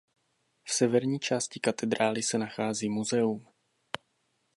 [0.63, 3.47] V severní části katedrály se nachází muzeum.